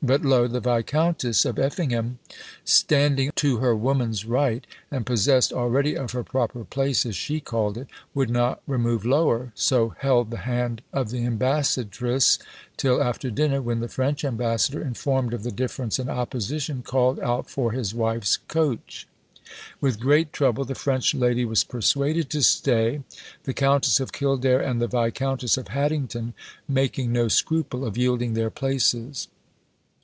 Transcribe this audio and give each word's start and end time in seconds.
But 0.00 0.22
lo! 0.24 0.46
"The 0.46 0.60
Viscountess 0.60 1.44
of 1.44 1.58
Effingham 1.58 2.20
standing 2.64 3.32
to 3.34 3.56
her 3.56 3.74
woman's 3.74 4.24
right, 4.24 4.64
and 4.92 5.04
possessed 5.04 5.52
already 5.52 5.96
of 5.96 6.12
her 6.12 6.22
proper 6.22 6.62
place 6.62 7.04
(as 7.04 7.16
she 7.16 7.40
called 7.40 7.76
it), 7.76 7.88
would 8.14 8.30
not 8.30 8.62
remove 8.68 9.04
lower, 9.04 9.50
so 9.56 9.96
held 9.98 10.30
the 10.30 10.36
hand 10.46 10.82
of 10.92 11.10
the 11.10 11.24
ambassadrice, 11.26 12.38
till 12.76 13.02
after 13.02 13.28
dinner, 13.28 13.60
when 13.60 13.80
the 13.80 13.88
French 13.88 14.24
ambassador, 14.24 14.80
informed 14.80 15.34
of 15.34 15.42
the 15.42 15.50
difference 15.50 15.98
and 15.98 16.08
opposition, 16.08 16.82
called 16.82 17.18
out 17.18 17.50
for 17.50 17.72
his 17.72 17.92
wife's 17.92 18.36
coach!" 18.46 19.08
With 19.80 19.98
great 19.98 20.32
trouble, 20.32 20.64
the 20.64 20.76
French 20.76 21.12
lady 21.12 21.44
was 21.44 21.64
persuaded 21.64 22.30
to 22.30 22.42
stay, 22.44 23.02
the 23.42 23.52
Countess 23.52 23.98
of 23.98 24.12
Kildare 24.12 24.60
and 24.60 24.80
the 24.80 24.86
Viscountess 24.86 25.56
of 25.56 25.66
Haddington 25.68 26.34
making 26.68 27.10
no 27.10 27.26
scruple 27.26 27.84
of 27.84 27.98
yielding 27.98 28.34
their 28.34 28.50
places. 28.50 29.26